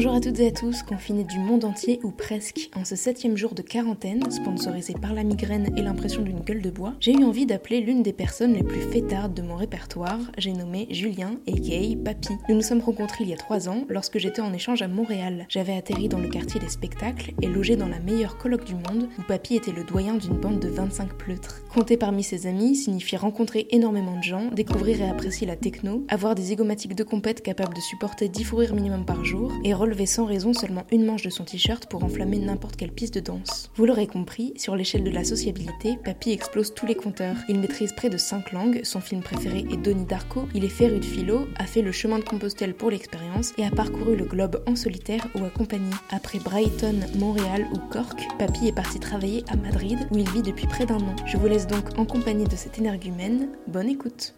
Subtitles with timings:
[0.00, 2.70] Bonjour à toutes et à tous, confinés du monde entier ou presque.
[2.74, 6.70] En ce septième jour de quarantaine, sponsorisé par la migraine et l'impression d'une gueule de
[6.70, 10.18] bois, j'ai eu envie d'appeler l'une des personnes les plus fêtardes de mon répertoire.
[10.38, 12.02] J'ai nommé Julien, a.k.a.
[12.02, 12.32] Papy.
[12.48, 15.44] Nous nous sommes rencontrés il y a trois ans lorsque j'étais en échange à Montréal.
[15.50, 19.06] J'avais atterri dans le quartier des spectacles et logé dans la meilleure colloque du monde
[19.18, 21.62] où Papy était le doyen d'une bande de 25 pleutres.
[21.74, 26.34] Compter parmi ses amis signifie rencontrer énormément de gens, découvrir et apprécier la techno, avoir
[26.34, 30.06] des zygomatiques de compète capables de supporter 10 fous rires minimum par jour et relever
[30.06, 33.72] sans raison seulement une manche de son t-shirt pour enflammer n'importe quelle piste de danse.
[33.74, 37.34] Vous l'aurez compris, sur l'échelle de la sociabilité, Papy explose tous les compteurs.
[37.48, 41.00] Il maîtrise près de 5 langues, son film préféré est Donnie Darko, il est féru
[41.00, 44.62] de philo, a fait le chemin de Compostelle pour l'expérience et a parcouru le globe
[44.68, 45.90] en solitaire ou accompagné.
[46.10, 50.68] Après Brighton, Montréal ou Cork, Papy est parti travailler à Madrid où il vit depuis
[50.68, 51.16] près d'un an.
[51.26, 53.48] Je vous laisse donc en compagnie de cet énergumène.
[53.66, 54.34] Bonne écoute.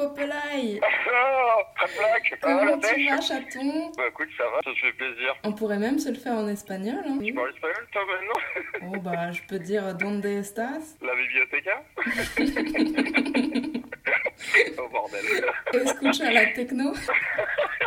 [0.00, 0.40] Oh, va la
[2.40, 5.34] Comment tu vas, chaton Bah écoute, ça va, ça te fait plaisir.
[5.42, 7.02] On pourrait même se le faire en espagnol.
[7.04, 7.18] Hein.
[7.24, 11.82] Tu parles espagnol toi maintenant Oh bah, je peux dire Donde estas La biblioteca
[14.78, 15.20] Oh bordel.
[15.74, 16.94] Escucha la techno.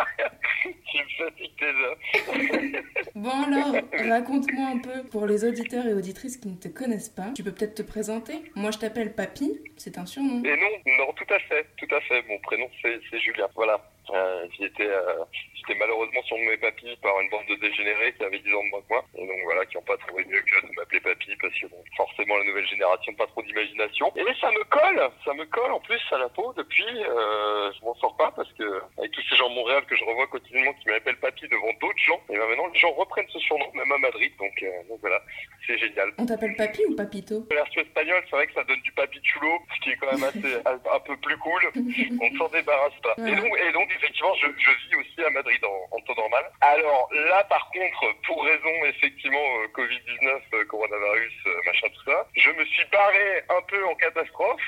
[1.60, 3.12] Déjà.
[3.16, 3.76] Bon alors,
[4.10, 7.32] raconte-moi un peu pour les auditeurs et auditrices qui ne te connaissent pas.
[7.36, 8.34] Tu peux peut-être te présenter.
[8.56, 10.44] Moi, je t'appelle Papy, c'est un surnom.
[10.44, 12.24] Et non, non, tout à fait, tout à fait.
[12.28, 13.48] Mon prénom c'est c'est Julien.
[13.56, 13.80] Voilà.
[14.14, 15.24] Euh, j'étais, euh,
[15.56, 18.82] j'étais malheureusement surnommé Papy par une bande de dégénérés qui avaient 10 ans de moins
[18.82, 19.06] que moi.
[19.16, 21.84] Et donc voilà, qui n'ont pas trouvé mieux que de m'appeler Papy parce que bon,
[21.96, 24.12] forcément la nouvelle génération pas trop d'imagination.
[24.16, 27.04] Et ça me colle, ça me colle en plus à la peau depuis.
[27.04, 30.04] Euh, je m'en sors pas parce que avec tous ces gens de Montréal que je
[30.04, 33.40] revois quotidiennement qui m'appellent Papy devant d'autres gens, et ben maintenant les gens reprennent ce
[33.40, 34.32] surnom même à Madrid.
[34.40, 35.22] Donc, euh, donc voilà,
[35.66, 36.12] c'est génial.
[36.18, 37.48] On t'appelle Papy ou Papito?
[37.50, 40.24] Version espagnole, c'est vrai que ça donne du papi chulo, ce qui est quand même
[40.24, 41.62] assez un, un peu plus cool.
[41.76, 43.16] On ne s'en débarrasse pas.
[43.18, 46.44] Et, donc, et donc, effectivement, je, je vis aussi à Madrid en, en temps normal.
[46.62, 52.28] Alors là, par contre, pour raison effectivement euh, Covid-19, euh, coronavirus, euh, machin, tout ça,
[52.36, 54.62] je me suis barré un peu en catastrophe.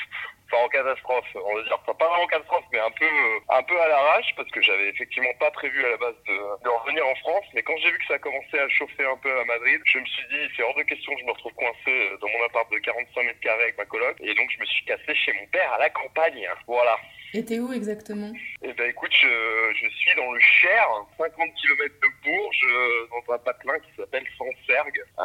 [0.52, 3.10] Enfin, en catastrophe, on va dire, enfin, pas vraiment en catastrophe, mais un peu,
[3.50, 6.70] un peu à l'arrache, parce que j'avais effectivement pas prévu à la base de, de
[6.70, 7.46] revenir en France.
[7.56, 10.06] Mais quand j'ai vu que ça commençait à chauffer un peu à Madrid, je me
[10.06, 12.78] suis dit, c'est hors de question que je me retrouve coincé dans mon appart de
[12.78, 14.16] 45 mètres carrés avec ma coloc.
[14.22, 16.48] Et donc, je me suis cassé chez mon père à la campagne.
[16.68, 17.00] Voilà.
[17.34, 18.32] Et t'es où exactement?
[18.62, 19.28] Eh ben écoute, je,
[19.76, 25.02] je suis dans le Cher, 50 km de Bourges, dans un patelin qui s'appelle Sancergue,
[25.20, 25.24] euh,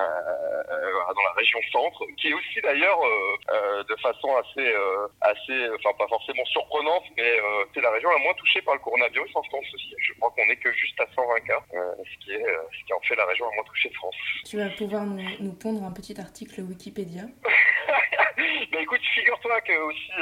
[0.70, 4.72] euh, dans la région centre, qui est aussi d'ailleurs euh, euh, de façon assez,
[5.20, 7.38] assez, enfin pas forcément surprenante, mais
[7.74, 9.94] c'est la région la moins touchée par le coronavirus en France aussi.
[9.98, 13.00] Je crois qu'on est que juste à 120 cas, ce, qui est, ce qui en
[13.00, 14.16] fait la région la moins touchée de France.
[14.44, 17.22] Tu vas pouvoir nous, nous pondre un petit article Wikipédia.
[18.72, 20.12] bah écoute, figure-toi que aussi,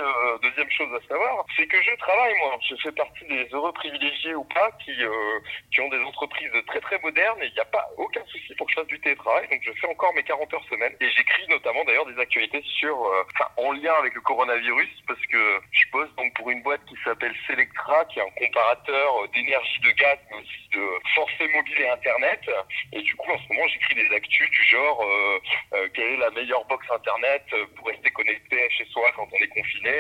[0.42, 2.58] deuxième chose à savoir, c'est que je travaille moi.
[2.68, 5.38] Je fais partie des heureux privilégiés ou pas qui, euh,
[5.72, 8.66] qui ont des entreprises très très modernes et il n'y a pas aucun souci pour
[8.66, 9.48] que je fasse du télétravail.
[9.48, 12.96] Donc je fais encore mes 40 heures semaine et j'écris notamment d'ailleurs des actualités sur,
[13.06, 13.24] euh,
[13.56, 17.34] en lien avec le coronavirus parce que je bosse donc pour une boîte qui s'appelle
[17.46, 21.88] Selectra qui est un comparateur euh, d'énergie de gaz mais aussi de forfait mobile et
[21.90, 22.40] internet.
[22.92, 25.40] Et du coup en ce moment j'écris des actus du genre euh,
[25.74, 29.36] euh, quelle est la meilleure box internet euh, pour rester connecté chez soi quand on
[29.36, 29.94] est confiné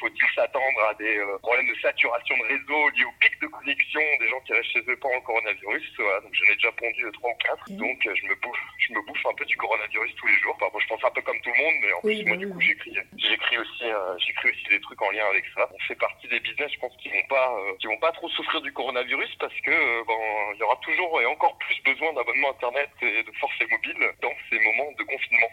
[0.00, 4.00] Faut-il s'attendre à des euh, problèmes de saturation de réseau liés au pic de connexion
[4.20, 7.02] des gens qui restent chez eux pendant le coronavirus Voilà, donc j'en ai déjà pondu
[7.12, 7.64] trois ou quatre.
[7.74, 10.56] Donc euh, je me bouffe, je me bouffe un peu du coronavirus tous les jours.
[10.60, 12.36] Enfin, je pense un peu comme tout le monde, mais en Oui, plus bah moi
[12.38, 15.68] du oui, coup j'écris, j'écris aussi, euh, j'écris aussi des trucs en lien avec ça.
[15.74, 18.28] On fait partie des business, je pense, qui vont pas, euh, qui vont pas trop
[18.30, 19.74] souffrir du coronavirus parce que
[20.06, 20.22] ben,
[20.54, 24.32] il y aura toujours et encore plus besoin d'abonnement internet et de forfait mobile dans
[24.50, 25.50] ces moments de confinement.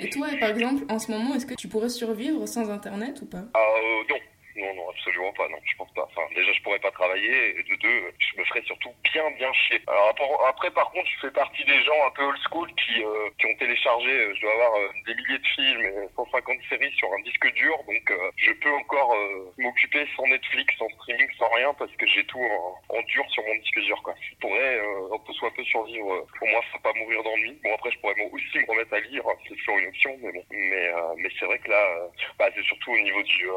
[0.00, 3.26] Et toi, par exemple, en ce moment, est-ce que tu pourrais survivre sans Internet ou
[3.26, 3.38] pas?
[3.38, 4.16] Euh, non.
[4.58, 6.08] Non, non, absolument pas, non, je pense pas.
[6.10, 9.52] Enfin, déjà, je pourrais pas travailler, et de deux, je me ferais surtout bien, bien
[9.52, 9.80] chier.
[9.86, 13.30] Alors après, par contre, je fais partie des gens un peu old school qui, euh,
[13.38, 16.92] qui ont téléchargé, euh, je dois avoir euh, des milliers de films et 150 séries
[16.96, 19.14] sur un disque dur, donc je peux encore
[19.58, 22.42] m'occuper sans Netflix, sans streaming, sans rien, parce que j'ai tout
[22.88, 24.14] en, dur sur mon disque dur, quoi.
[24.20, 27.58] Je pourrais, un peu soit peu survivre, au moins sans pas mourir d'ennui.
[27.62, 30.32] Bon, après, je pourrais moi aussi me remettre à lire, c'est toujours une option, mais
[30.32, 30.44] bon.
[30.50, 33.48] Mais, mais c'est vrai que là, bah, c'est surtout au niveau du,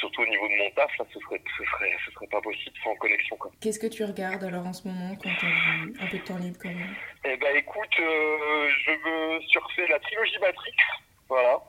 [0.00, 2.76] surtout au niveau de mon taf, là, ce serait, ce serait, ce serait pas possible
[2.82, 3.50] sans connexion, quoi.
[3.60, 6.38] Qu'est-ce que tu regardes alors en ce moment quand t'as du- un peu de temps
[6.38, 6.94] libre quand même?
[7.24, 10.72] Eh ben, écoute, euh, je veux surfer la trilogie Matrix.
[11.28, 11.60] Voilà,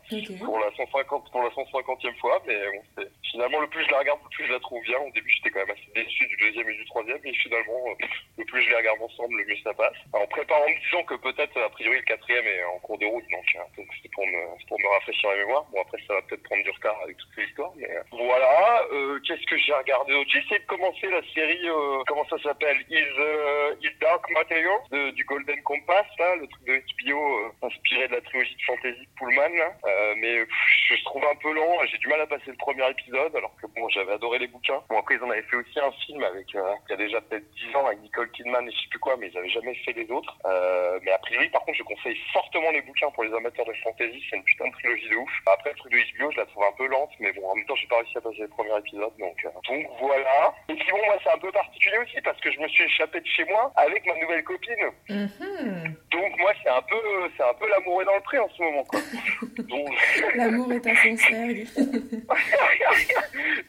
[0.45, 2.55] pour la 150, pour la 150e fois, mais
[2.95, 4.97] bon, finalement, le plus je la regarde, le plus je la trouve bien.
[4.99, 8.05] Au début, j'étais quand même assez déçu du deuxième et du troisième, mais finalement, euh,
[8.37, 9.95] le plus je les regarde ensemble, le mieux ça passe.
[10.13, 13.25] en préparant, me disant que peut-être, a priori, le quatrième est en cours de route,
[13.29, 15.65] donc euh, donc c'était pour me, pour me rafraîchir la mémoire.
[15.73, 18.83] Bon, après, ça va peut-être prendre du retard avec toutes ces histoires, mais euh, voilà.
[18.93, 20.29] Euh, Qu'est-ce que j'ai regardé d'autre?
[20.31, 22.77] J'ai essayé de commencer la série, euh, comment ça s'appelle?
[22.89, 27.67] Is, euh, Is Dark Materials de, du Golden Compass, là, le truc de HBO euh,
[27.67, 31.53] inspiré de la trilogie de fantasy de Pullman, Euh, mais pff, je trouve un peu
[31.53, 31.77] lent.
[31.91, 34.81] J'ai du mal à passer le premier épisode, alors que bon, j'avais adoré les bouquins.
[34.89, 37.21] Bon, après, ils en avaient fait aussi un film avec, euh, il y a déjà
[37.21, 39.75] peut-être 10 ans, avec Nicole Kidman et je sais plus quoi, mais ils avaient jamais
[39.75, 40.37] fait les autres.
[40.45, 43.73] Euh, mais a priori, par contre, je conseille fortement les bouquins pour les amateurs de
[43.83, 44.23] fantasy.
[44.29, 45.31] C'est une putain de trilogie de ouf.
[45.47, 47.65] Après, le truc de HBO, je la trouve un peu lente, mais bon, en même
[47.65, 49.37] temps, j'ai pas réussi à passer le premier épisode, donc,
[49.67, 50.53] donc voilà.
[50.69, 53.19] Et puis bon, moi, c'est un peu particulier aussi parce que je me suis échappé
[53.19, 54.85] de chez moi avec ma nouvelle copine.
[55.09, 55.95] Mhm.
[56.11, 56.97] Donc moi, c'est un peu,
[57.37, 57.67] c'est un peu
[58.05, 58.99] dans le pré en ce moment, quoi.
[59.41, 59.89] donc,
[60.35, 61.65] L'amour est insincère.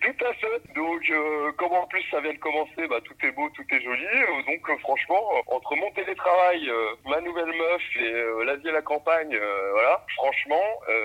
[0.01, 0.75] tout à fait.
[0.75, 3.81] Donc, euh, comme en plus ça vient de commencer, bah, tout est beau, tout est
[3.81, 4.05] joli.
[4.05, 8.73] Euh, donc, euh, franchement, entre mon télétravail, euh, ma nouvelle meuf et la vie à
[8.73, 9.39] la campagne,
[9.73, 10.63] voilà, franchement,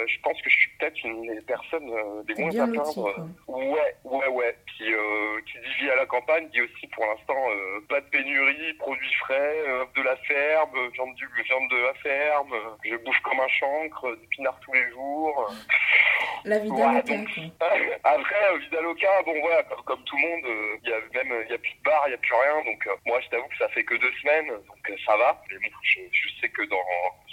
[0.07, 1.91] je pense que je suis peut-être une des personnes
[2.27, 3.27] des moins à plaindre.
[3.47, 4.57] Ouais, ouais, ouais.
[4.77, 7.41] Qui, qui dit vie à la campagne, dit aussi pour l'instant
[7.89, 9.63] pas de pénurie, produits frais,
[9.95, 12.53] de la ferme, viande, du, viande de la ferme,
[12.83, 15.53] je bouffe comme un chancre, des pinards tous les jours.
[16.45, 16.91] La vie donc- quoi.
[18.03, 21.51] Après, euh, Vidaloca, bon voilà, comme, tout le monde, euh, il y a même il
[21.51, 22.63] y a plus de bar, il y a plus rien.
[22.65, 25.41] Donc euh, moi, je t'avoue que ça fait que deux semaines, donc euh, ça va.
[25.49, 26.77] Mais bon, je, je sais que dans,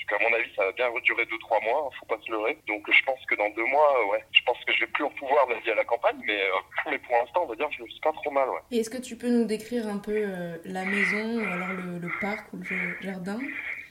[0.08, 1.90] qu'à mon avis, ça va bien durer deux trois mois.
[2.00, 2.58] faut pas se leurrer.
[2.66, 4.86] Donc euh, je pense que dans deux mois, euh, ouais, je pense que je vais
[4.92, 7.68] plus en pouvoir vie à la campagne, mais euh, mais pour l'instant, on va dire
[7.76, 8.60] je me suis pas trop mal, ouais.
[8.70, 11.98] Et est-ce que tu peux nous décrire un peu euh, la maison, ou alors le,
[11.98, 13.38] le parc ou le jardin?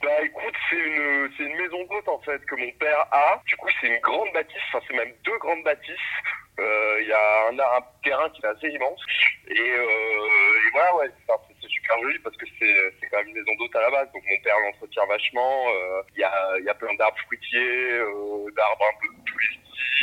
[0.02, 3.40] Bah écoute, c'est une c'est une maison d'hôte en fait que mon père a.
[3.46, 6.10] Du coup, c'est une grande bâtisse, enfin c'est même deux grandes bâtisses.
[6.58, 9.00] Euh, Il y a un, un terrain qui est assez immense.
[9.48, 11.32] Et, euh, et voilà, ouais, c'est-
[11.68, 14.12] super joli parce que c'est c'est quand même une maison d'hôte à la base.
[14.12, 15.66] Donc mon père l'entretient vachement.
[15.68, 19.08] Euh, Il y, a, y a plein d'arbres fruitiers, euh, d'arbres un peu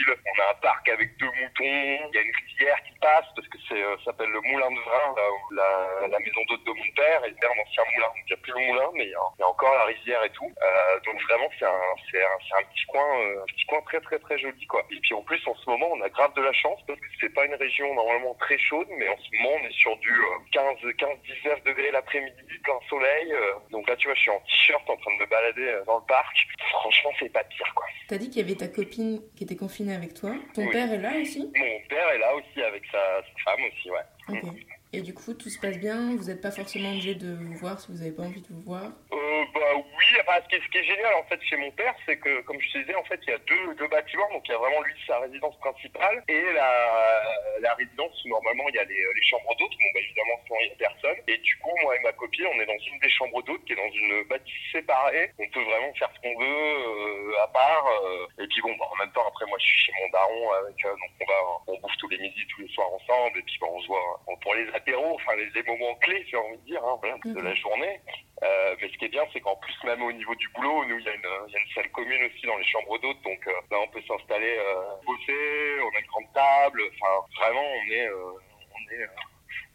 [0.07, 2.07] On a un parc avec deux moutons.
[2.09, 4.79] Il y a une rivière qui passe parce que c'est euh, s'appelle le moulin de
[4.79, 7.25] vin, là la, maison d'hôte de mon père.
[7.25, 8.07] Et c'est un ancien moulin.
[8.07, 10.29] Donc il n'y a plus le moulin, mais il y a, encore la rivière et
[10.31, 10.45] tout.
[10.45, 11.81] Euh, donc vraiment, c'est un,
[12.11, 14.83] c'est un, c'est un petit coin, euh, un petit coin très très très joli quoi.
[14.91, 17.05] Et puis en plus, en ce moment, on a grave de la chance parce que
[17.21, 20.11] c'est pas une région normalement très chaude, mais en ce moment, on est sur du
[20.11, 21.09] euh, 15, 15,
[21.43, 23.33] 19 degrés l'après-midi, plein soleil.
[23.71, 26.05] donc là, tu vois, je suis en t-shirt en train de me balader dans le
[26.05, 26.35] parc.
[26.71, 27.85] Franchement, c'est pas pire quoi.
[28.07, 30.33] T'as dit qu'il y avait ta copine qui était confinée avec toi.
[30.53, 30.71] Ton Oui.
[30.71, 31.39] père est là aussi?
[31.39, 34.37] Mon père est là aussi avec sa, sa femme aussi, ouais.
[34.49, 34.55] Ok.
[34.91, 36.15] Et du coup, tout se passe bien?
[36.15, 38.61] Vous n'êtes pas forcément obligé de vous voir si vous n'avez pas envie de vous
[38.61, 38.85] voir?
[38.85, 41.71] Euh, bah oui, enfin, ce, qui est, ce qui est génial en fait chez mon
[41.71, 44.29] père, c'est que comme je te disais, en fait, il y a deux, deux bâtiments,
[44.31, 47.23] donc il y a vraiment lui sa résidence principale et la,
[47.61, 49.71] la résidence où normalement il y a les, les chambres d'hôtes.
[49.71, 51.17] Bon, bah évidemment, il y a personne.
[51.27, 53.73] Et du coup, moi et ma copine, on est dans une des chambres d'hôtes qui
[53.73, 55.31] est dans une bâtisse séparée.
[55.39, 57.85] On peut vraiment faire ce qu'on veut euh, à part.
[57.87, 58.43] euh.
[58.43, 60.85] et puis bon, bah, en même temps, après moi, je suis chez mon daron avec,
[60.85, 63.39] euh, donc on va, on bouffe tous les midis, tous les soirs ensemble.
[63.39, 66.37] Et puis bah, on se voit pour les apéros, enfin les, les moments clés, j'ai
[66.37, 67.99] envie de dire, hein, de la journée.
[68.41, 70.97] Euh, mais ce qui est bien, c'est qu'en plus, même au niveau du boulot, nous,
[70.97, 73.21] il y, a une, il y a une salle commune aussi dans les chambres d'hôtes.
[73.21, 76.81] Donc euh, là, on peut s'installer, euh, bosser, on a une grande table.
[76.93, 78.31] Enfin, vraiment, on est, euh,
[78.71, 79.07] on est,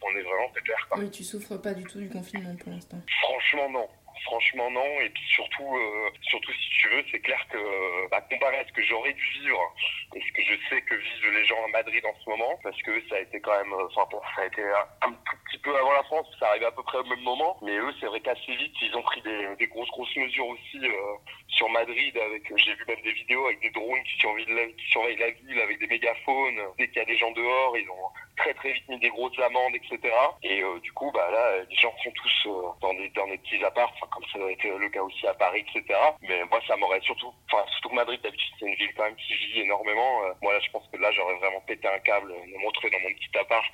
[0.00, 0.88] on est vraiment pépère.
[0.88, 0.98] Quoi.
[1.00, 2.96] Oui, tu souffres pas du tout du confinement pour l'instant.
[3.20, 3.88] Franchement, non.
[4.24, 5.00] Franchement, non.
[5.02, 5.76] Et puis surtout,
[6.22, 9.74] surtout si tu veux, c'est clair que, bah, comparé à ce que j'aurais dû vivre
[10.14, 12.80] et ce que je sais que vivent les gens à Madrid en ce moment, parce
[12.82, 15.53] que ça a été quand même, enfin, bon, ça a été un, un tout petit
[15.74, 17.56] peu avant la France, ça arrivait à peu près au même moment.
[17.62, 20.78] Mais eux, c'est vrai qu'assez vite, ils ont pris des, des grosses, grosses mesures aussi
[20.78, 21.16] euh,
[21.48, 22.16] sur Madrid.
[22.16, 25.18] Avec, euh, j'ai vu même des vidéos avec des drones qui surveillent la, qui surveillent
[25.18, 26.60] la ville avec des mégaphones.
[26.78, 28.08] Dès qu'il y a des gens dehors, ils ont
[28.44, 29.98] très très vite mis des grosses amendes, etc.
[30.42, 33.38] Et euh, du coup, bah là, les gens sont tous euh, dans des dans des
[33.38, 35.98] petits apparts, comme ça doit être le cas aussi à Paris, etc.
[36.20, 39.60] Mais moi, ça m'aurait surtout, enfin surtout Madrid d'habitude c'est une ville quand qui vit
[39.60, 40.24] énormément.
[40.24, 43.00] Euh, moi là, je pense que là, j'aurais vraiment pété un câble, me retrouver dans
[43.00, 43.64] mon petit appart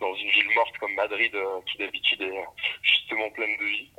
[0.00, 1.34] dans une ville morte comme Madrid,
[1.66, 2.44] qui d'habitude est
[2.82, 3.90] justement pleine de vie.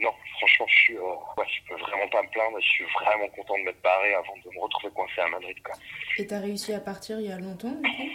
[0.00, 2.58] Non, franchement, je suis, ouais, je peux vraiment pas me plaindre.
[2.60, 5.74] Je suis vraiment content de m'être barré avant de me retrouver coincé à Madrid, quoi.
[6.18, 8.10] Et t'as réussi à partir il y a longtemps, du coup?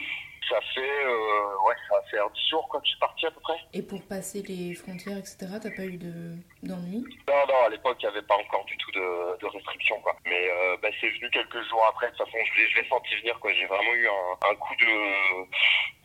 [0.47, 3.39] Ça fait, euh, ouais, ça va faire 10 jours que je suis parti à peu
[3.41, 3.57] près.
[3.73, 7.05] Et pour passer les frontières, etc., t'as pas eu de d'ennui?
[7.27, 10.15] Non, non, à l'époque, il n'y avait pas encore du tout de, de restrictions, quoi.
[10.25, 12.07] Mais euh, bah, c'est venu quelques jours après.
[12.11, 13.51] De toute façon, je l'ai, je senti venir, quoi.
[13.53, 14.85] J'ai vraiment eu un, un coup de,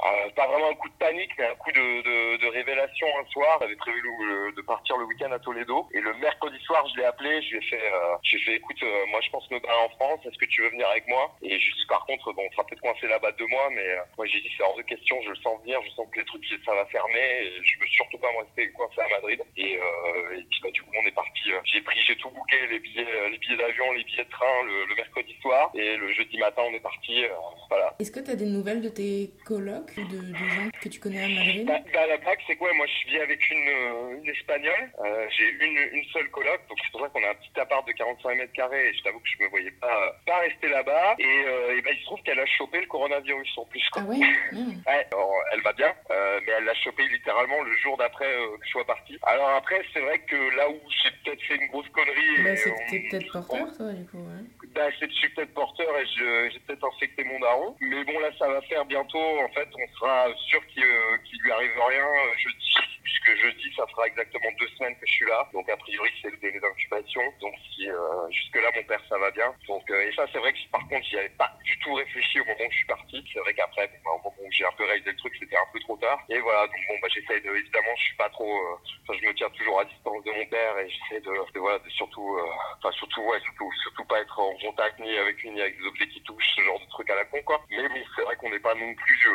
[0.05, 3.25] euh, pas vraiment un coup de panique, mais un coup de, de, de révélation un
[3.31, 3.59] soir.
[3.61, 5.88] J'avais prévu le, de partir le week-end à Toledo.
[5.95, 7.41] Et le mercredi soir, je l'ai appelé.
[7.43, 9.88] Je lui ai fait, euh, j'ai fait, écoute, euh, moi je pense me battre en
[9.91, 10.21] France.
[10.26, 11.35] Est-ce que tu veux venir avec moi?
[11.43, 13.88] Et juste par contre, bon, on sera peut-être coincé là-bas deux mois, mais
[14.25, 15.21] moi j'ai dit c'est hors de question.
[15.23, 15.78] Je le sens venir.
[15.85, 17.21] Je sens que les trucs ça va fermer.
[17.45, 19.40] Et je veux surtout pas me rester coincé à Madrid.
[19.57, 21.52] Et, euh, et puis bah, du coup, on est parti.
[21.52, 24.31] euh, j'ai pris, j'ai tout booké, les billets, euh, les billets d'avion, les billets de
[24.31, 25.71] train le, le mercredi soir.
[25.75, 27.25] Et le jeudi matin, on est parti.
[27.25, 27.28] euh,
[27.69, 27.95] voilà.
[28.00, 31.00] Est-ce que tu as des nouvelles de tes colocs ou de, de gens que tu
[31.00, 31.66] connais à Madrid?
[31.66, 34.90] Bah, bah, la blague, c'est quoi Moi, je vis avec une, une espagnole.
[35.04, 37.87] Euh, j'ai une, une seule coloc, donc c'est pour ça qu'on a un petit appart
[37.87, 38.88] de 45 mètres carrés.
[38.88, 41.16] Et je t'avoue que je me voyais pas, pas rester là-bas.
[41.19, 43.83] Et, euh, et bah, il se trouve qu'elle a chopé le coronavirus en plus.
[43.90, 44.02] Quoi.
[44.04, 44.13] Ah ouais?
[44.16, 48.56] Ouais, alors, elle va bien, euh, mais elle l'a chopé littéralement le jour d'après euh,
[48.59, 49.18] que je sois parti.
[49.23, 52.71] Alors après, c'est vrai que là où j'ai peut-être fait une grosse connerie, Bah, c'est
[52.71, 54.68] on- peut-être porteur, toi, du coup, ouais.
[54.75, 57.76] bah, je suis peut-être porteur et je- j'ai peut-être infecté mon daron.
[57.80, 59.18] Mais bon, là, ça va faire bientôt.
[59.40, 62.04] En fait, on sera sûr qu'il euh, lui arrive rien
[62.38, 62.94] jeudi.
[63.04, 65.49] Puisque jeudi, ça fera exactement deux semaines que je suis là.
[65.52, 67.23] Donc, a priori, c'est le délai d'incubation.
[67.40, 69.54] Donc, si euh, jusque-là, mon père, ça va bien.
[69.68, 72.40] Donc, euh, et ça, c'est vrai que par contre, j'y avais pas du tout réfléchi
[72.40, 73.25] au moment où je suis parti.
[73.32, 75.56] C'est vrai qu'après, bon, bah, au moment où j'ai un peu réalisé le truc, c'était
[75.56, 76.18] un peu trop tard.
[76.30, 79.26] Et voilà, donc bon, bah, j'essaye de, évidemment, je suis pas trop, euh, enfin, je
[79.28, 82.37] me tiens toujours à distance de mon père et j'essaie de, de, voilà, de surtout,
[82.38, 85.78] euh, enfin, surtout, ouais, surtout, surtout pas être en contact ni avec lui ni avec
[85.78, 87.61] des objets qui touchent, ce genre de truc à la con, quoi.
[87.70, 89.28] Mais bon, c'est vrai qu'on n'est pas non plus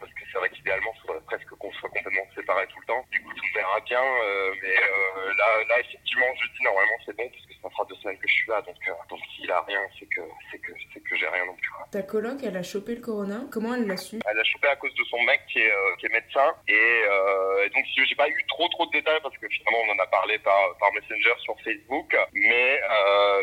[0.00, 3.04] parce que c'est vrai qu'idéalement, il faudrait presque qu'on soit complètement séparés tout le temps.
[3.10, 7.16] Du coup, on verra bien, euh, mais euh, là, là, effectivement, je dis normalement c'est
[7.16, 9.60] bon parce ça fera deux semaines que je suis là, donc, euh, donc s'il a
[9.62, 10.20] rien, c'est que,
[10.50, 11.70] c'est que, c'est que j'ai rien non plus.
[11.70, 11.86] quoi.
[11.90, 13.40] Ta coloc, elle a chopé le corona.
[13.50, 14.18] Comment elle l'a su?
[14.28, 16.54] Elle a chopé à cause de son mec qui est, euh, qui est médecin.
[16.68, 19.78] Et, euh, et donc, si j'ai pas eu trop trop de détails parce que finalement,
[19.88, 22.16] on en a parlé par, par Messenger sur Facebook.
[22.34, 22.80] Mais,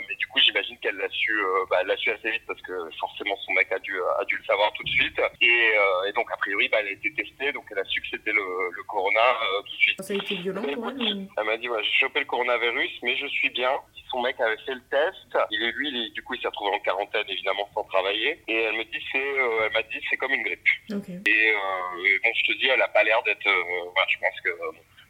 [0.07, 1.33] mais du coup, j'imagine qu'elle l'a su,
[1.69, 4.37] bah, elle l'a su assez vite parce que forcément, son mec a dû, a dû
[4.37, 5.19] le savoir tout de suite.
[5.41, 5.71] Et,
[6.07, 7.51] et donc, a priori, bah, elle a été testée.
[7.51, 9.21] Donc, elle a su que c'était le, le corona
[9.65, 10.01] tout de suite.
[10.01, 13.15] Ça a été violent pour elle Elle m'a dit, ouais, j'ai chopé le coronavirus, mais
[13.17, 13.71] je suis bien.
[14.13, 15.35] Son mec avait fait le test.
[15.49, 18.39] Il est lui, il est- du coup, il s'est retrouvé en quarantaine, évidemment, sans travailler.
[18.47, 20.61] Et elle me dit, c'est, euh, elle m'a dit, c'est comme une grippe.
[21.25, 23.47] Et, euh, et bon, je te dis, elle a pas l'air d'être.
[23.47, 24.49] euh, je pense que.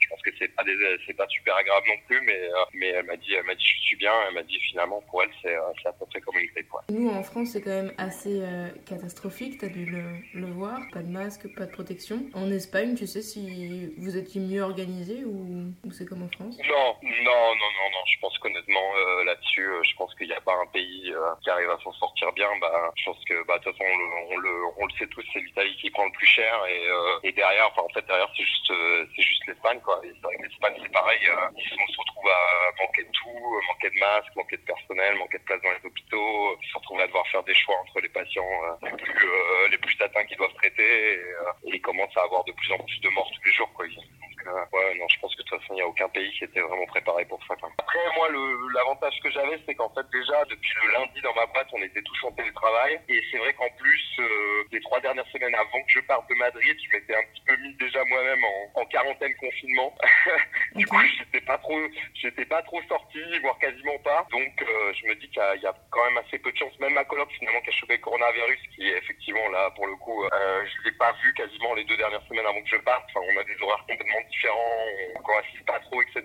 [0.04, 2.88] Je pense que c'est pas des, c'est pas super agréable non plus, mais euh, mais
[2.90, 4.14] elle m'a dit, elle m'a dit, je suis bien.
[4.28, 6.70] Elle m'a dit finalement pour elle c'est, euh, c'est à peu près comme une grippe.
[6.70, 6.82] quoi.
[6.90, 9.60] Nous, en France, c'est quand même assez euh, catastrophique.
[9.60, 10.80] T'as dû le, le voir.
[10.92, 12.24] Pas de masque, pas de protection.
[12.34, 16.58] En Espagne, tu sais si vous étiez mieux organisé ou, ou c'est comme en France?
[16.68, 18.04] Non, non, non, non, non.
[18.14, 21.34] Je pense qu'honnêtement euh, là-dessus, euh, je pense qu'il n'y a pas un pays euh,
[21.44, 22.50] qui arrive à s'en sortir bien.
[22.62, 25.08] Bah, je pense que bah de toute façon on le, on le, on le sait
[25.08, 28.06] tous, c'est l'Italie qui prend le plus cher et, euh, et derrière, enfin en fait
[28.06, 28.72] derrière c'est juste,
[29.16, 29.93] c'est juste l'Espagne quoi.
[30.02, 31.20] C'est vrai que c'est pareil.
[31.28, 35.16] euh, on se retrouve à manquer de tout, euh, manquer de masques, manquer de personnel,
[35.18, 36.58] manquer de place dans les hôpitaux.
[36.62, 39.68] Ils se retrouvent à devoir faire des choix entre les patients euh, les plus euh,
[39.70, 42.72] les plus atteints qu'ils doivent traiter et, euh, et ils commencent à avoir de plus
[42.72, 43.86] en plus de morts tous les jours quoi.
[43.86, 46.32] Donc, euh, ouais, non, je pense que de toute façon, il n'y a aucun pays
[46.38, 47.56] qui était vraiment préparé pour ça.
[47.56, 47.70] quoi.
[47.94, 51.46] Après, moi, le- l'avantage que j'avais, c'est qu'en fait, déjà, depuis le lundi dans ma
[51.46, 53.00] boîte, on était tous en télétravail.
[53.08, 56.34] Et c'est vrai qu'en plus, euh, les trois dernières semaines avant que je parte de
[56.36, 59.96] Madrid, je m'étais un petit peu mis déjà moi-même en, en quarantaine confinement.
[60.76, 61.80] du coup, j'étais pas trop,
[62.16, 64.26] j'étais pas trop sorti, voire quasiment pas.
[64.32, 66.74] Donc, euh, je me dis qu'il y, y a quand même assez peu de chance.
[66.80, 69.96] Même ma coloc, finalement, qui a chopé le coronavirus, qui est effectivement là, pour le
[69.98, 73.04] coup, euh, je l'ai pas vu quasiment les deux dernières semaines avant que je parte.
[73.14, 74.86] Enfin, on a des horaires complètement différents,
[75.16, 76.24] on coïncide pas trop, etc.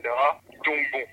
[0.64, 1.04] Donc bon.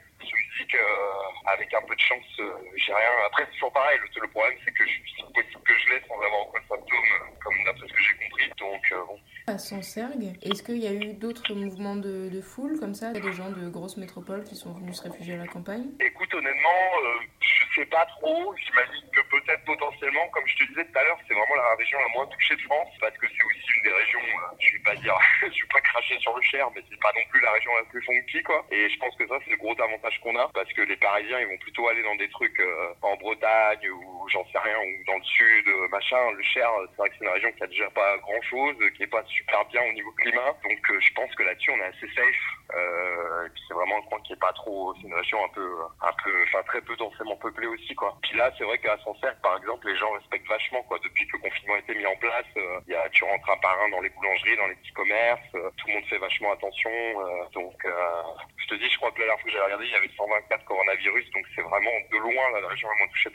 [0.58, 3.10] Dis qu'avec un peu de chance, euh, j'ai rien.
[3.26, 3.98] Après, c'est toujours pareil.
[4.02, 7.10] Le, le problème, c'est que je, c'est possible que je l'ai sans avoir aucun symptôme,
[7.22, 8.50] euh, comme d'après ce que j'ai compris.
[8.58, 9.20] Donc, euh, bon.
[9.48, 13.12] À Sancergue, est-ce qu'il y a eu d'autres mouvements de, de foule comme ça?
[13.12, 15.86] Des gens de grosses métropoles qui sont venus se réfugier à la campagne?
[16.00, 18.56] Écoute, honnêtement, euh, je sais pas trop.
[18.56, 22.00] J'imagine que peut-être potentiellement, comme je te disais tout à l'heure, c'est vraiment la région
[22.00, 24.84] la moins touchée de France, parce que c'est aussi une des régions, euh, je vais
[24.84, 25.82] pas dire, je vais pas
[26.20, 28.66] sur le Cher, mais c'est pas non plus la région la plus funky, quoi.
[28.72, 31.40] Et je pense que ça, c'est le gros avantage qu'on a, parce que les Parisiens,
[31.40, 35.04] ils vont plutôt aller dans des trucs euh, en Bretagne, ou j'en sais rien, ou
[35.08, 36.32] dans le sud, euh, machin.
[36.36, 39.04] Le Cher, euh, c'est vrai que c'est une région qui a déjà pas grand-chose, qui
[39.04, 40.54] est pas super bien au niveau climat.
[40.64, 42.44] Donc, euh, je pense que là-dessus, on est assez safe.
[42.74, 45.50] Euh, et puis c'est vraiment un coin qui est pas trop, c'est une région un
[45.50, 45.70] peu,
[46.02, 48.18] un peu, enfin très peu densément peuplée aussi quoi.
[48.24, 50.98] Puis là, c'est vrai qu'à Sancerre, par exemple, les gens respectent vachement quoi.
[51.04, 53.58] Depuis que le confinement a été mis en place, euh, y a, tu rentres un
[53.58, 56.52] par un dans les boulangeries, dans les petits commerces, euh, tout le monde fait vachement
[56.54, 56.90] attention.
[56.90, 58.22] euh, donc, euh,
[58.58, 60.10] je te dis, je crois que la dernière fois que j'ai regardé, il y avait
[60.18, 63.30] 124 coronavirus, donc c'est vraiment de loin la région la moins touchée.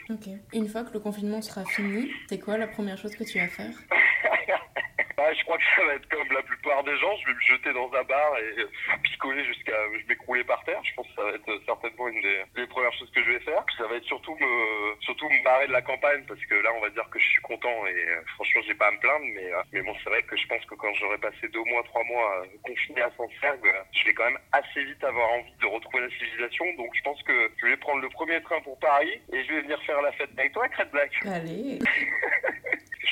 [0.83, 3.73] Que le confinement sera fini, c'est quoi la première chose que tu vas faire?
[5.21, 7.15] Ah, je crois que ça va être comme la plupart des gens.
[7.21, 10.81] Je vais me jeter dans un bar et picoler jusqu'à je m'écrouler par terre.
[10.83, 13.63] Je pense que ça va être certainement une des, premières choses que je vais faire.
[13.77, 16.81] ça va être surtout me, surtout me barrer de la campagne parce que là, on
[16.81, 19.25] va dire que je suis content et euh, franchement, j'ai pas à me plaindre.
[19.35, 21.83] Mais, euh, mais bon, c'est vrai que je pense que quand j'aurai passé deux mois,
[21.83, 26.01] trois mois confiné à Sancergue, je vais quand même assez vite avoir envie de retrouver
[26.01, 26.65] la civilisation.
[26.77, 29.61] Donc, je pense que je vais prendre le premier train pour Paris et je vais
[29.61, 31.11] venir faire la fête avec toi, Red Black.
[31.25, 31.79] Allez.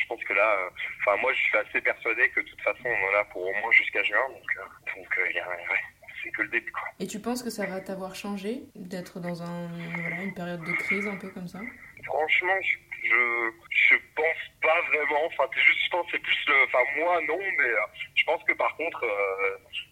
[0.10, 2.86] je pense que là, euh, enfin moi je suis assez persuadé que de toute façon
[2.86, 5.80] on en a pour au moins jusqu'à juin, donc euh, euh, ouais,
[6.24, 6.88] c'est que le début quoi.
[7.00, 9.70] Et tu penses que ça va t'avoir changé d'être dans un
[10.02, 11.60] voilà une période de crise un peu comme ça?
[12.06, 15.26] Franchement, je je pense pas vraiment.
[15.26, 17.70] Enfin, c'est juste, je pense, c'est plus, enfin moi non, mais
[18.16, 19.06] je pense que par contre,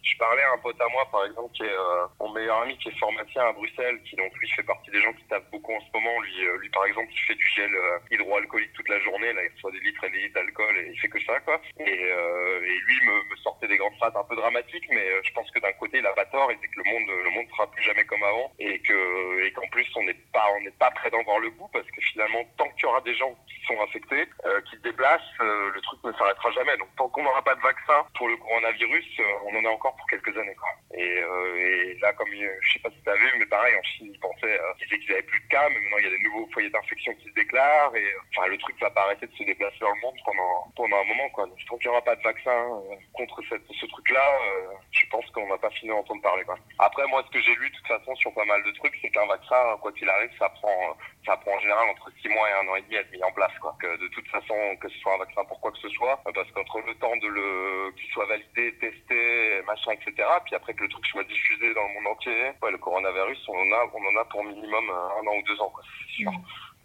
[0.07, 2.77] je parlais à un pote à moi, par exemple, qui est euh, mon meilleur ami,
[2.77, 5.74] qui est pharmacien à Bruxelles, qui donc lui fait partie des gens qui tapent beaucoup
[5.74, 6.19] en ce moment.
[6.21, 9.33] Lui, euh, lui par exemple, il fait du gel euh, hydroalcoolique toute la journée.
[9.33, 11.62] Là, il reçoit des litres et des litres d'alcool et il fait que ça, quoi.
[11.79, 15.50] Et, et lui me, me, sortait des grandes phrases un peu dramatiques, mais je pense
[15.51, 16.51] que d'un côté, il a pas tort.
[16.51, 19.51] Il dit que le monde, le monde sera plus jamais comme avant et que et
[19.51, 22.01] qu'en plus, on n'est pas, on n'est pas prêt d'en voir le bout parce que
[22.01, 24.27] finalement, tant qu'il y aura des gens qui sont infectés,
[24.69, 26.75] qui se déplacent, le truc ne s'arrêtera jamais.
[26.77, 30.07] Donc, tant qu'on n'aura pas de vaccin pour le coronavirus, on en a encore pour
[30.07, 30.55] quelques années.
[30.55, 30.69] Quoi.
[30.97, 34.09] Et, euh, là, comme je sais pas si tu as vu, mais pareil, en Chine,
[34.11, 36.23] ils pensaient, euh, ils qu'ils avaient plus de cas, mais maintenant il y a des
[36.23, 37.95] nouveaux foyers d'infection qui se déclarent.
[37.95, 41.03] Et enfin, le truc va pas arrêter de se déplacer dans le monde pendant, un
[41.03, 41.29] moment.
[41.29, 41.45] Quoi.
[41.45, 45.25] Donc, tant qu'il n'y aura pas de vaccin euh, contre ce truc-là, euh, je pense
[45.31, 46.43] qu'on n'a pas fini d'entendre parler.
[46.43, 46.57] Quoi.
[46.79, 49.09] Après, moi, ce que j'ai lu, de toute façon, sur pas mal de trucs, c'est
[49.09, 52.53] qu'un vaccin, quoi qu'il arrive, ça prend, ça prend en général entre 6 mois et
[52.53, 53.51] un an et demi à être en place.
[53.60, 53.75] Quoi.
[53.79, 56.51] Que de toute façon, que ce soit un vaccin pour quoi que ce soit, parce
[56.51, 60.89] qu'entre le temps de le, qu'il soit validé, testé, machin, etc., puis après que le
[60.89, 64.25] truc soit diffusé dans le monde entier, le coronavirus, on en a, on en a
[64.25, 65.84] pour minimum un an ou deux ans, quoi,
[66.17, 66.32] sûr.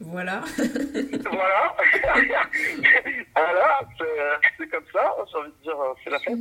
[0.06, 0.42] Voilà.
[1.30, 1.76] voilà.
[3.36, 3.80] voilà,
[4.58, 6.34] c'est comme ça, j'ai envie de dire, c'est la fête.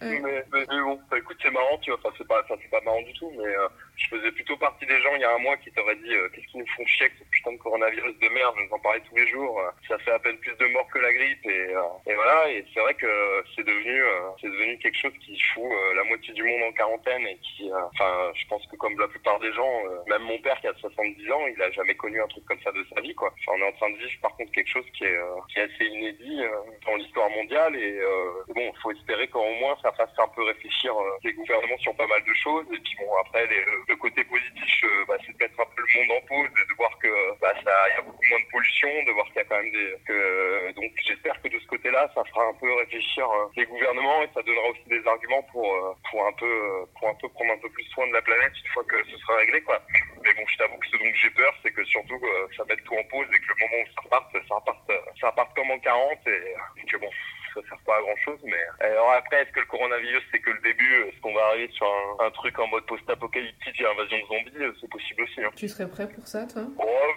[0.00, 3.02] Mais, mais, bon, bah, écoute, c'est marrant, tu vois, enfin, c'est pas, c'est pas marrant
[3.02, 5.56] du tout, mais euh, je faisais plutôt partie des gens il y a un mois
[5.58, 8.28] qui t'auraient dit euh, qu'est-ce qu'ils nous font chier avec ce putain de coronavirus de
[8.28, 10.66] merde, je nous en parlais tous les jours, euh, ça fait à peine plus de
[10.66, 11.74] morts que la grippe, et,
[12.06, 14.02] et voilà, et c'est vrai que c'est devenu,
[14.40, 18.32] c'est devenu quelque chose qui fout la moitié du monde en quarantaine et qui, enfin,
[18.34, 21.46] je pense que comme la plupart des gens, même mon père qui a 70 ans,
[21.46, 23.32] il a jamais connu un truc comme ça de vie, quoi.
[23.48, 25.84] On est en train de vivre par contre quelque chose qui est, qui est assez
[25.84, 26.42] inédit
[26.86, 28.00] dans l'histoire mondiale, et
[28.48, 32.06] bon, il faut espérer qu'au moins ça fasse un peu réfléchir les gouvernements sur pas
[32.06, 33.46] mal de choses, et puis bon, après,
[33.88, 36.76] le côté positif, bah, c'est de mettre un peu le monde en pause et de
[36.76, 37.08] voir que
[37.40, 39.72] bah, ça, y a beaucoup moins de pollution, de voir qu'il y a quand même
[39.72, 44.22] des, que, donc j'espère que de ce côté-là, ça fera un peu réfléchir les gouvernements
[44.22, 45.66] et ça donnera aussi des arguments pour,
[46.10, 48.70] pour un peu, pour un peu prendre un peu plus soin de la planète une
[48.72, 49.80] fois que ce sera réglé, quoi.
[50.22, 52.20] Mais bon, je t'avoue que ce dont j'ai peur, c'est que surtout
[52.56, 55.54] ça tout en pause et que le moment où ça reparte, ça reparte, ça reparte
[55.54, 57.10] comme en 40 et que bon,
[57.54, 58.40] ça sert pas à grand chose.
[58.44, 61.70] Mais alors après, est-ce que le coronavirus c'est que le début Est-ce qu'on va arriver
[61.72, 65.42] sur un, un truc en mode post-apocalyptique et invasion de zombies C'est possible aussi.
[65.42, 65.50] Hein.
[65.56, 66.62] Tu serais prêt pour ça, toi?
[66.78, 67.10] Oh,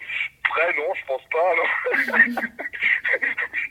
[0.50, 1.56] Prêt, non, je pense pas.
[1.56, 2.42] Non.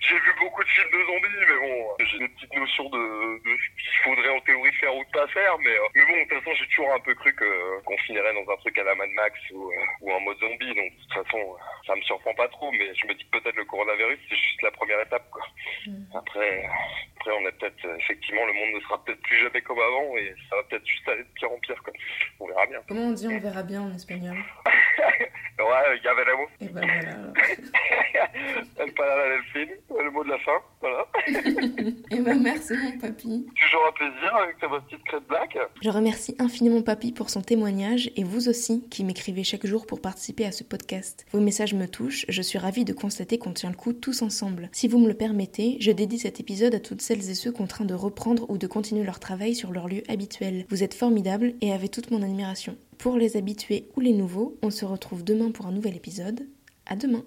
[0.09, 3.57] j'ai vu beaucoup de films de zombies, mais bon, j'ai des petites notions de, de
[3.57, 5.59] ce qu'il faudrait en théorie faire ou de pas faire.
[5.59, 8.53] Mais, mais bon, de toute façon, j'ai toujours un peu cru que qu'on finirait dans
[8.53, 9.71] un truc à la Mad Max ou,
[10.03, 10.75] ou en mode zombie.
[10.75, 12.71] Donc de toute façon, ça me surprend pas trop.
[12.73, 15.29] Mais je me dis que peut-être le coronavirus c'est juste la première étape.
[15.31, 15.43] Quoi.
[15.87, 16.05] Mm.
[16.15, 16.69] Après,
[17.17, 20.35] après, on est peut-être effectivement le monde ne sera peut-être plus jamais comme avant et
[20.49, 21.83] ça va peut-être juste aller de pire en pire.
[21.83, 21.93] Quoi.
[22.41, 22.81] On verra bien.
[22.87, 24.37] Comment on dit on verra bien en espagnol?
[25.59, 26.49] Ouais, ya veremos.
[26.61, 27.33] Et ben voilà.
[28.79, 31.07] El palabra del fin, le mot de la fin, voilà.
[32.11, 33.47] Et ben merci mon papy.
[33.59, 35.59] Toujours un plaisir avec ta petite crête black.
[35.83, 40.01] Je remercie infiniment papy pour son témoignage et vous aussi qui m'écrivez chaque jour pour
[40.01, 41.27] participer à ce podcast.
[41.33, 44.69] Vos messages me touchent, je suis ravie de constater qu'on tient le coup tous ensemble.
[44.73, 47.87] Si vous me le permettez, je dédie cet épisode à toutes celles et ceux contraints
[47.87, 50.67] de reprendre ou de continuer leur travail sur leur lieu habituel.
[50.69, 52.77] Vous êtes formidables et avez toute mon admiration.
[52.99, 56.49] Pour les habitués ou les nouveaux, on se retrouve demain pour un nouvel épisode.
[56.87, 57.25] À demain!